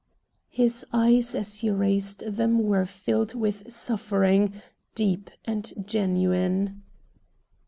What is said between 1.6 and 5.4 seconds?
raised them were filled with suffering, deep